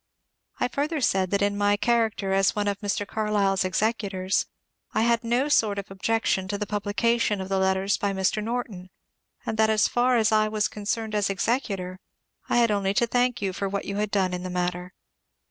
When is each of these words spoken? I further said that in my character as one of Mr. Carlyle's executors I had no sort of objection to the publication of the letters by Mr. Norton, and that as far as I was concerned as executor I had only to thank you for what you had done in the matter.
I 0.59 0.67
further 0.67 0.99
said 0.99 1.29
that 1.29 1.43
in 1.43 1.55
my 1.55 1.77
character 1.77 2.33
as 2.33 2.55
one 2.55 2.67
of 2.67 2.79
Mr. 2.79 3.05
Carlyle's 3.05 3.63
executors 3.63 4.47
I 4.95 5.03
had 5.03 5.23
no 5.23 5.47
sort 5.47 5.77
of 5.77 5.91
objection 5.91 6.47
to 6.47 6.57
the 6.57 6.65
publication 6.65 7.39
of 7.39 7.49
the 7.49 7.59
letters 7.59 7.97
by 7.97 8.11
Mr. 8.11 8.43
Norton, 8.43 8.89
and 9.45 9.57
that 9.59 9.69
as 9.69 9.87
far 9.87 10.17
as 10.17 10.31
I 10.31 10.47
was 10.47 10.67
concerned 10.67 11.13
as 11.13 11.29
executor 11.29 11.99
I 12.49 12.57
had 12.57 12.71
only 12.71 12.95
to 12.95 13.05
thank 13.05 13.43
you 13.43 13.53
for 13.53 13.69
what 13.69 13.85
you 13.85 13.97
had 13.97 14.09
done 14.09 14.33
in 14.33 14.41
the 14.41 14.49
matter. 14.49 14.95